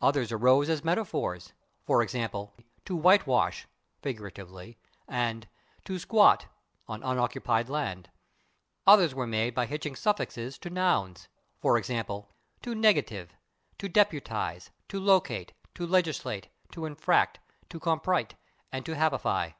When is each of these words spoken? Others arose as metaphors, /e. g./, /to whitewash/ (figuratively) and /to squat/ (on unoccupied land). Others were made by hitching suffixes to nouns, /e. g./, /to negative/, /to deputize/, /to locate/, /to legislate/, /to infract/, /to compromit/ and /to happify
Others 0.00 0.32
arose 0.32 0.68
as 0.68 0.82
metaphors, 0.82 1.52
/e. 1.86 2.10
g./, 2.10 2.62
/to 2.84 2.98
whitewash/ 3.00 3.68
(figuratively) 4.02 4.76
and 5.06 5.46
/to 5.84 6.00
squat/ 6.00 6.46
(on 6.88 7.04
unoccupied 7.04 7.68
land). 7.68 8.10
Others 8.88 9.14
were 9.14 9.24
made 9.28 9.54
by 9.54 9.66
hitching 9.66 9.94
suffixes 9.94 10.58
to 10.58 10.68
nouns, 10.68 11.28
/e. 11.62 11.80
g./, 12.60 12.68
/to 12.72 12.76
negative/, 12.76 13.36
/to 13.78 13.92
deputize/, 13.92 14.70
/to 14.88 15.00
locate/, 15.00 15.52
/to 15.76 15.88
legislate/, 15.88 16.48
/to 16.72 16.80
infract/, 16.84 17.36
/to 17.70 17.78
compromit/ 17.78 18.32
and 18.72 18.84
/to 18.84 18.96
happify 18.96 19.52